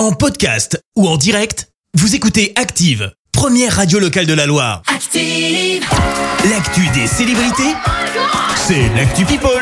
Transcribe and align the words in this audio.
En 0.00 0.12
podcast 0.12 0.82
ou 0.96 1.06
en 1.06 1.18
direct, 1.18 1.68
vous 1.92 2.14
écoutez 2.14 2.54
Active, 2.56 3.12
première 3.32 3.76
radio 3.76 3.98
locale 3.98 4.24
de 4.24 4.32
la 4.32 4.46
Loire. 4.46 4.80
Active. 4.86 5.84
L'actu 6.48 6.88
des 6.94 7.06
célébrités, 7.06 7.74
c'est 8.56 8.88
l'actu 8.96 9.26
People. 9.26 9.60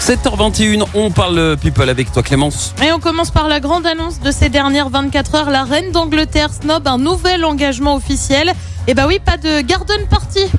7h21, 0.00 0.86
on 0.94 1.10
parle 1.10 1.56
people 1.56 1.90
avec 1.90 2.12
toi 2.12 2.22
Clémence. 2.22 2.76
Et 2.80 2.92
on 2.92 3.00
commence 3.00 3.32
par 3.32 3.48
la 3.48 3.58
grande 3.58 3.88
annonce 3.88 4.20
de 4.20 4.30
ces 4.30 4.50
dernières 4.50 4.88
24 4.88 5.34
heures. 5.34 5.50
La 5.50 5.64
reine 5.64 5.90
d'Angleterre 5.90 6.54
snob 6.54 6.86
un 6.86 6.98
nouvel 6.98 7.44
engagement 7.44 7.96
officiel. 7.96 8.52
Et 8.86 8.94
bah 8.94 9.06
oui, 9.08 9.18
pas 9.18 9.36
de 9.36 9.62
garden 9.62 10.06
party 10.08 10.15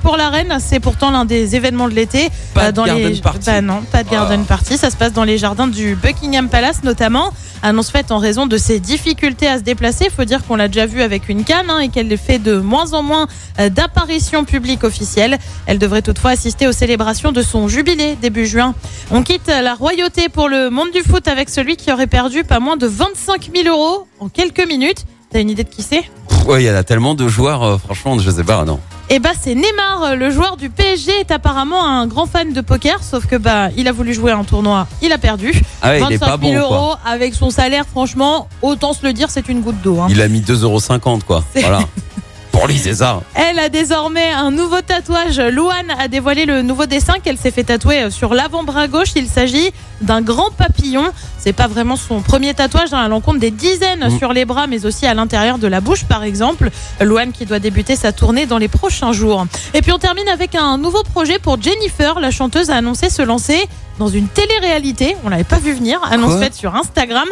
pour 0.07 0.15
la 0.15 0.29
reine. 0.29 0.55
C'est 0.61 0.79
pourtant 0.79 1.11
l'un 1.11 1.25
des 1.25 1.57
événements 1.57 1.89
de 1.89 1.93
l'été. 1.93 2.29
Pas 2.53 2.67
Euh, 2.67 2.71
de 2.71 2.81
garden 2.81 3.19
party. 3.19 3.45
Bah 3.45 3.59
non, 3.59 3.81
pas 3.91 4.05
de 4.05 4.09
garden 4.09 4.45
party. 4.45 4.77
Ça 4.77 4.89
se 4.89 4.95
passe 4.95 5.11
dans 5.11 5.25
les 5.25 5.37
jardins 5.37 5.67
du 5.67 5.95
Buckingham 5.95 6.47
Palace 6.47 6.81
notamment. 6.85 7.33
Annonce 7.61 7.89
faite 7.91 8.09
en 8.11 8.17
raison 8.17 8.45
de 8.45 8.57
ses 8.57 8.79
difficultés 8.79 9.47
à 9.49 9.57
se 9.57 9.63
déplacer. 9.63 10.09
Faut 10.09 10.23
dire 10.23 10.45
qu'on 10.45 10.55
l'a 10.55 10.69
déjà 10.69 10.85
vu 10.85 11.01
avec 11.01 11.27
une 11.27 11.43
canne 11.43 11.69
hein, 11.69 11.79
et 11.79 11.89
qu'elle 11.89 12.17
fait 12.17 12.39
de 12.39 12.55
moins 12.55 12.93
en 12.93 13.03
moins 13.03 13.27
euh, 13.59 13.67
d'apparitions 13.67 14.45
publiques 14.45 14.85
officielles. 14.85 15.37
Elle 15.65 15.77
devrait 15.77 16.01
toutefois 16.03 16.31
assister 16.31 16.69
aux 16.69 16.71
célébrations 16.71 17.33
de 17.33 17.41
son 17.41 17.67
jubilé 17.67 18.15
début 18.21 18.45
juin. 18.45 18.75
On 19.11 19.23
quitte 19.23 19.47
la 19.47 19.73
royauté 19.75 20.29
pour 20.29 20.47
le 20.47 20.69
monde 20.69 20.91
du 20.93 21.01
foot 21.01 21.27
avec 21.27 21.49
celui 21.49 21.75
qui 21.75 21.91
aurait 21.91 22.07
perdu 22.07 22.45
pas 22.45 22.61
moins 22.61 22.77
de 22.77 22.87
25 22.87 23.49
000 23.53 23.67
euros 23.67 24.07
en 24.21 24.29
quelques 24.29 24.65
minutes. 24.65 25.03
T'as 25.33 25.41
une 25.41 25.49
idée 25.49 25.65
de 25.65 25.69
qui 25.69 25.81
c'est? 25.83 26.03
Ouais, 26.45 26.63
il 26.63 26.65
y 26.65 26.71
en 26.71 26.75
a 26.75 26.85
tellement 26.85 27.13
de 27.13 27.27
joueurs, 27.27 27.61
euh, 27.63 27.77
franchement, 27.77 28.17
je 28.17 28.31
sais 28.31 28.45
pas, 28.45 28.63
non. 28.63 28.79
Eh 29.09 29.19
bah 29.19 29.29
c'est 29.39 29.55
Neymar, 29.55 30.17
le 30.17 30.29
joueur 30.31 30.57
du 30.57 30.69
PSG 30.69 31.11
est 31.21 31.31
apparemment 31.31 31.87
un 31.87 32.07
grand 32.07 32.25
fan 32.25 32.51
de 32.51 32.59
poker, 32.59 33.01
sauf 33.01 33.25
que 33.25 33.37
bah 33.37 33.69
il 33.77 33.87
a 33.87 33.93
voulu 33.93 34.13
jouer 34.13 34.33
un 34.33 34.43
tournoi, 34.43 34.85
il 35.01 35.13
a 35.13 35.17
perdu. 35.17 35.53
Ah 35.81 35.91
ouais, 35.91 36.01
il 36.09 36.13
est 36.13 36.17
25 36.17 36.25
pas 36.25 36.37
000 36.45 36.51
bon, 36.53 36.59
euros 36.59 36.87
quoi. 36.87 36.99
avec 37.05 37.33
son 37.33 37.49
salaire, 37.49 37.85
franchement, 37.89 38.49
autant 38.61 38.91
se 38.91 39.05
le 39.05 39.13
dire, 39.13 39.29
c'est 39.29 39.47
une 39.47 39.61
goutte 39.61 39.81
d'eau. 39.81 40.01
hein. 40.01 40.07
Il 40.09 40.21
a 40.21 40.27
mis 40.27 40.41
2,50€ 40.41 41.21
quoi. 41.23 41.41
Voilà. 41.55 41.79
Pour 42.57 42.65
lui, 42.67 42.79
c'est 42.79 42.95
ça. 42.95 43.21
Elle 43.35 43.59
a 43.59 43.69
désormais 43.69 44.31
un 44.31 44.49
nouveau 44.49 44.81
tatouage. 44.81 45.39
Louane 45.39 45.91
a 45.99 46.07
dévoilé 46.07 46.45
le 46.45 46.63
nouveau 46.63 46.87
dessin 46.87 47.13
qu'elle 47.23 47.37
s'est 47.37 47.51
fait 47.51 47.63
tatouer 47.63 48.09
sur 48.09 48.33
l'avant-bras 48.33 48.87
gauche. 48.87 49.09
Il 49.15 49.27
s'agit 49.27 49.71
d'un 50.01 50.21
grand 50.23 50.49
papillon. 50.49 51.03
C'est 51.37 51.53
pas 51.53 51.67
vraiment 51.67 51.95
son 51.95 52.21
premier 52.21 52.55
tatouage. 52.55 52.93
hein. 52.93 53.03
Elle 53.05 53.13
en 53.13 53.21
compte 53.21 53.37
des 53.37 53.51
dizaines 53.51 54.07
Mm. 54.09 54.17
sur 54.17 54.33
les 54.33 54.45
bras, 54.45 54.65
mais 54.65 54.87
aussi 54.87 55.05
à 55.05 55.13
l'intérieur 55.13 55.59
de 55.59 55.67
la 55.67 55.81
bouche, 55.81 56.05
par 56.05 56.23
exemple. 56.23 56.71
Louane 56.99 57.31
qui 57.31 57.45
doit 57.45 57.59
débuter 57.59 57.95
sa 57.95 58.11
tournée 58.11 58.47
dans 58.47 58.57
les 58.57 58.67
prochains 58.69 59.11
jours. 59.13 59.45
Et 59.75 59.83
puis 59.83 59.91
on 59.91 59.99
termine 59.99 60.27
avec 60.27 60.55
un 60.55 60.79
nouveau 60.79 61.03
projet 61.03 61.37
pour 61.37 61.61
Jennifer. 61.61 62.19
La 62.19 62.31
chanteuse 62.31 62.71
a 62.71 62.75
annoncé 62.77 63.11
se 63.11 63.21
lancer 63.21 63.67
dans 63.99 64.07
une 64.07 64.27
télé-réalité. 64.27 65.15
On 65.23 65.29
l'avait 65.29 65.43
pas 65.43 65.59
vu 65.59 65.73
venir. 65.73 65.99
Annonce 66.09 66.39
faite 66.39 66.55
sur 66.55 66.75
Instagram. 66.75 67.27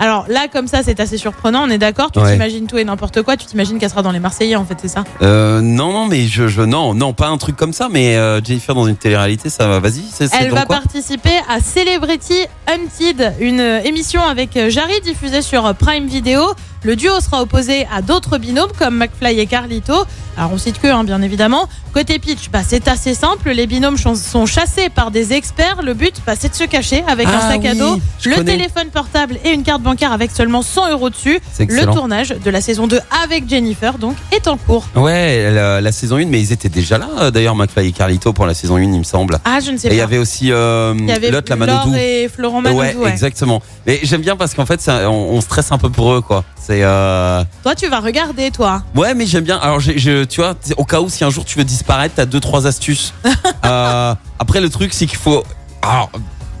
Alors 0.00 0.24
là, 0.28 0.48
comme 0.52 0.66
ça, 0.66 0.82
c'est 0.82 0.98
assez 0.98 1.18
surprenant. 1.18 1.62
On 1.64 1.70
est 1.70 1.78
d'accord. 1.78 2.10
Tu 2.10 2.18
Ouais. 2.18 2.32
t'imagines 2.32 2.66
tout 2.66 2.78
et 2.78 2.84
n'importe 2.84 3.22
quoi. 3.22 3.36
Tu 3.36 3.44
t'imagines 3.46 3.78
qu'elle 3.78 3.90
sera 3.90 4.02
dans 4.02 4.10
les 4.12 4.18
Marseillais, 4.18 4.56
en 4.56 4.64
fait, 4.64 4.78
c'est 4.80 4.88
ça? 4.88 5.04
Euh, 5.22 5.60
non, 5.60 5.92
non, 5.92 6.06
mais 6.06 6.26
je, 6.26 6.48
je, 6.48 6.62
non, 6.62 6.94
non, 6.94 7.12
pas 7.12 7.28
un 7.28 7.36
truc 7.36 7.54
comme 7.56 7.72
ça, 7.74 7.88
mais 7.90 8.16
euh, 8.16 8.42
Jennifer 8.42 8.74
dans 8.74 8.86
une 8.86 8.96
télé-réalité, 8.96 9.50
ça 9.50 9.68
va, 9.68 9.78
vas-y, 9.78 10.02
Elle 10.40 10.50
va 10.50 10.64
participer 10.66 11.34
à 11.48 11.60
Celebrity 11.60 12.46
Hunted, 12.66 13.34
une 13.40 13.60
euh, 13.60 13.82
émission 13.84 14.22
avec 14.22 14.58
Jarry 14.68 15.00
diffusée 15.02 15.42
sur 15.42 15.74
Prime 15.74 16.06
Video. 16.06 16.40
Le 16.82 16.96
duo 16.96 17.20
sera 17.20 17.42
opposé 17.42 17.86
à 17.94 18.00
d'autres 18.00 18.38
binômes 18.38 18.70
comme 18.78 18.96
McFly 18.96 19.38
et 19.38 19.46
Carlito. 19.46 20.04
Alors 20.38 20.52
on 20.54 20.58
cite 20.58 20.80
que, 20.80 20.86
hein, 20.86 21.04
bien 21.04 21.20
évidemment. 21.20 21.68
Côté 21.92 22.18
pitch, 22.18 22.50
bah, 22.50 22.60
c'est 22.66 22.88
assez 22.88 23.14
simple. 23.14 23.50
Les 23.50 23.66
binômes 23.66 23.98
sont 23.98 24.46
chassés 24.46 24.88
par 24.88 25.10
des 25.10 25.32
experts. 25.34 25.82
Le 25.82 25.92
but, 25.92 26.14
bah, 26.26 26.32
c'est 26.38 26.48
de 26.50 26.54
se 26.54 26.64
cacher 26.64 27.02
avec 27.06 27.26
un 27.26 27.32
Ah 27.42 27.50
sac 27.50 27.64
à 27.66 27.74
dos, 27.74 28.00
le 28.24 28.36
connais. 28.36 28.52
téléphone 28.52 28.88
portable 28.88 29.36
et 29.44 29.50
une 29.50 29.62
carte 29.64 29.82
bancaire 29.82 30.12
avec 30.12 30.30
seulement 30.30 30.62
100 30.62 30.92
euros 30.92 31.10
dessus. 31.10 31.38
Le 31.58 31.84
tournage 31.92 32.30
de 32.30 32.50
la 32.50 32.60
saison 32.62 32.86
2 32.86 32.98
avec 33.24 33.46
Jennifer 33.48 33.98
donc 33.98 34.14
est 34.32 34.46
en 34.48 34.56
cours. 34.56 34.86
Ouais, 34.94 35.50
la, 35.52 35.80
la 35.82 35.92
saison 35.92 36.16
1, 36.16 36.26
mais 36.26 36.40
ils 36.40 36.52
étaient 36.52 36.68
déjà 36.70 36.96
là, 36.96 37.08
euh, 37.18 37.30
d'ailleurs, 37.30 37.56
McFly 37.56 37.88
et 37.88 37.92
Carlito 37.92 38.32
pour 38.32 38.46
la 38.46 38.54
saison 38.54 38.76
1, 38.76 38.82
il 38.82 38.88
me 38.98 39.02
semble. 39.04 39.36
Ah, 39.44 39.58
je 39.60 39.72
ne 39.72 39.76
sais 39.76 39.88
Et 39.88 39.90
il 39.90 39.96
y 39.96 39.98
pas. 39.98 40.04
avait 40.04 40.18
aussi 40.18 40.50
euh, 40.52 40.94
Il 40.98 41.06
y 41.08 41.12
avait 41.12 41.30
l'autre, 41.30 41.48
la 41.50 41.56
Manodou. 41.56 41.94
et 41.96 42.30
Florent 42.34 42.62
Manodou. 42.62 42.80
ouais, 42.80 42.94
ouais. 42.94 43.10
exactement. 43.10 43.60
Mais 43.86 43.98
j'aime 44.04 44.22
bien 44.22 44.36
parce 44.36 44.54
qu'en 44.54 44.64
fait, 44.64 44.80
ça, 44.80 45.10
on, 45.10 45.34
on 45.36 45.40
stresse 45.42 45.70
un 45.72 45.78
peu 45.78 45.90
pour 45.90 46.12
eux, 46.14 46.20
quoi. 46.22 46.44
C'est 46.70 46.84
euh... 46.84 47.42
Toi, 47.64 47.74
tu 47.74 47.88
vas 47.88 47.98
regarder, 47.98 48.52
toi. 48.52 48.84
ouais, 48.94 49.12
mais 49.14 49.26
j'aime 49.26 49.42
bien. 49.42 49.56
Alors, 49.56 49.80
je, 49.80 50.22
tu 50.22 50.40
vois, 50.40 50.54
au 50.76 50.84
cas 50.84 51.00
où 51.00 51.08
si 51.08 51.24
un 51.24 51.30
jour 51.30 51.44
tu 51.44 51.58
veux 51.58 51.64
disparaître, 51.64 52.14
t'as 52.14 52.26
deux 52.26 52.38
trois 52.38 52.66
astuces. 52.66 53.12
Euh, 53.64 54.14
après, 54.38 54.60
le 54.60 54.70
truc, 54.70 54.92
c'est 54.94 55.06
qu'il 55.06 55.18
faut 55.18 55.44
alors, 55.82 56.10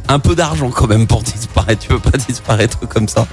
un 0.08 0.18
peu 0.18 0.34
d'argent 0.34 0.70
quand 0.70 0.86
même 0.86 1.06
pour 1.06 1.22
disparaître. 1.22 1.80
Tu 1.82 1.88
peux 1.88 1.98
pas 1.98 2.18
disparaître 2.18 2.86
comme 2.88 3.08
ça. 3.08 3.26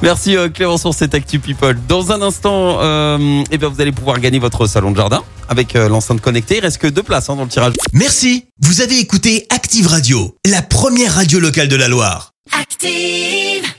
Merci 0.00 0.36
euh, 0.36 0.48
Clémence 0.48 0.80
sur 0.80 0.94
cette 0.94 1.14
actu 1.14 1.38
people. 1.38 1.78
Dans 1.86 2.12
un 2.12 2.22
instant, 2.22 2.78
euh, 2.80 3.42
eh 3.50 3.58
bien, 3.58 3.68
vous 3.68 3.80
allez 3.80 3.92
pouvoir 3.92 4.18
gagner 4.20 4.38
votre 4.38 4.66
salon 4.66 4.90
de 4.90 4.96
jardin 4.96 5.22
avec 5.48 5.76
euh, 5.76 5.88
l'enceinte 5.88 6.20
connectée. 6.20 6.56
Il 6.56 6.60
reste 6.60 6.78
que 6.78 6.86
deux 6.86 7.02
places 7.02 7.28
hein, 7.28 7.36
dans 7.36 7.44
le 7.44 7.48
tirage. 7.48 7.74
Merci, 7.92 8.46
vous 8.60 8.80
avez 8.80 8.98
écouté 8.98 9.46
Active 9.50 9.86
Radio, 9.86 10.36
la 10.46 10.62
première 10.62 11.14
radio 11.14 11.40
locale 11.40 11.68
de 11.68 11.76
la 11.76 11.88
Loire. 11.88 12.32
Active. 12.58 13.70